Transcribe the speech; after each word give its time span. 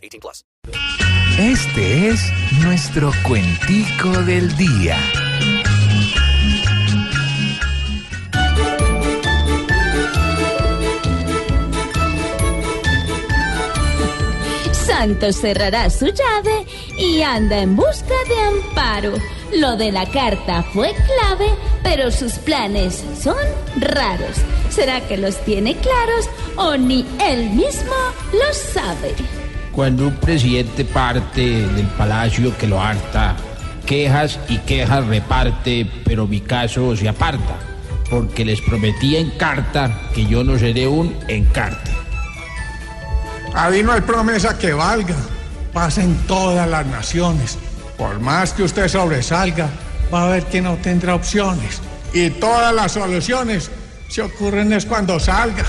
18 0.00 0.20
plus. 0.20 0.44
Este 1.38 2.08
es 2.08 2.20
nuestro 2.62 3.12
cuentico 3.22 4.10
del 4.24 4.54
día. 4.56 4.98
Santos 14.72 15.36
cerrará 15.36 15.88
su 15.88 16.06
llave 16.06 16.66
y 16.98 17.22
anda 17.22 17.60
en 17.60 17.74
busca 17.74 18.14
de 18.28 18.58
amparo. 18.58 19.12
Lo 19.54 19.76
de 19.76 19.90
la 19.92 20.04
carta 20.10 20.62
fue 20.62 20.94
clave, 20.94 21.48
pero 21.82 22.10
sus 22.10 22.34
planes 22.34 23.02
son 23.18 23.38
raros. 23.78 24.36
¿Será 24.68 25.00
que 25.00 25.16
los 25.16 25.42
tiene 25.44 25.74
claros 25.76 26.28
o 26.56 26.76
ni 26.76 27.06
él 27.18 27.48
mismo 27.50 27.94
lo 28.32 28.52
sabe? 28.52 29.14
Cuando 29.72 30.08
un 30.08 30.16
presidente 30.16 30.84
parte 30.84 31.66
del 31.66 31.86
palacio 31.96 32.56
que 32.58 32.66
lo 32.66 32.80
harta, 32.80 33.36
quejas 33.86 34.38
y 34.48 34.58
quejas 34.58 35.06
reparte, 35.06 35.90
pero 36.04 36.26
mi 36.26 36.40
caso 36.40 36.96
se 36.96 37.08
aparta, 37.08 37.56
porque 38.10 38.44
les 38.44 38.60
prometí 38.60 39.16
en 39.16 39.30
carta 39.30 40.08
que 40.14 40.26
yo 40.26 40.42
no 40.44 40.58
seré 40.58 40.86
un 40.86 41.16
encarte. 41.28 41.90
Ahí 43.54 43.82
no 43.82 43.92
hay 43.92 44.00
promesa 44.00 44.58
que 44.58 44.72
valga. 44.72 45.16
Pasa 45.72 46.02
en 46.02 46.16
todas 46.26 46.68
las 46.68 46.86
naciones. 46.86 47.58
Por 47.96 48.20
más 48.20 48.52
que 48.52 48.62
usted 48.64 48.88
sobresalga, 48.88 49.68
va 50.12 50.24
a 50.24 50.30
ver 50.30 50.44
que 50.44 50.60
no 50.60 50.76
tendrá 50.76 51.14
opciones. 51.14 51.80
Y 52.12 52.30
todas 52.30 52.74
las 52.74 52.92
soluciones 52.92 53.70
se 54.08 54.22
ocurren 54.22 54.72
es 54.72 54.86
cuando 54.86 55.20
salga. 55.20 55.64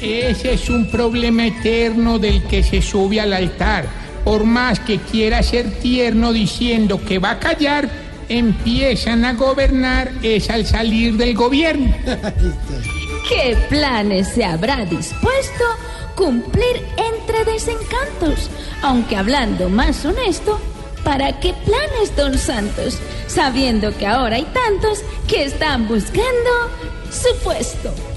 Ese 0.00 0.52
es 0.52 0.68
un 0.68 0.86
problema 0.90 1.46
eterno 1.46 2.18
del 2.18 2.42
que 2.44 2.62
se 2.62 2.82
sube 2.82 3.20
al 3.20 3.32
altar. 3.32 3.86
Por 4.24 4.44
más 4.44 4.80
que 4.80 4.98
quiera 4.98 5.42
ser 5.42 5.70
tierno 5.78 6.32
diciendo 6.32 7.00
que 7.02 7.18
va 7.18 7.32
a 7.32 7.38
callar, 7.38 7.88
empiezan 8.28 9.24
a 9.24 9.32
gobernar 9.32 10.10
es 10.22 10.50
al 10.50 10.66
salir 10.66 11.16
del 11.16 11.34
gobierno. 11.34 11.94
¿Qué 13.28 13.56
planes 13.68 14.28
se 14.28 14.44
habrá 14.44 14.84
dispuesto 14.84 15.64
cumplir 16.14 16.82
entre 16.96 17.50
desencantos? 17.50 18.50
Aunque 18.82 19.16
hablando 19.16 19.68
más 19.68 20.04
honesto, 20.04 20.60
¿para 21.04 21.40
qué 21.40 21.54
planes, 21.64 22.14
don 22.16 22.36
Santos? 22.38 22.98
Sabiendo 23.26 23.96
que 23.96 24.06
ahora 24.06 24.36
hay 24.36 24.46
tantos 24.52 25.02
que 25.26 25.44
están 25.44 25.88
buscando 25.88 26.50
su 27.10 27.34
puesto. 27.42 28.15